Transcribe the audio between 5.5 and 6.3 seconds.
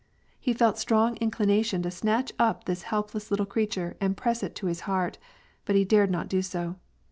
but he dared not